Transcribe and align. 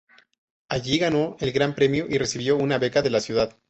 Allí 0.67 0.97
ganó 0.97 1.37
el 1.39 1.51
Gran 1.51 1.75
Premio 1.75 2.07
y 2.09 2.17
recibió 2.17 2.57
una 2.57 2.79
beca 2.79 3.03
de 3.03 3.11
la 3.11 3.19
ciudad. 3.19 3.55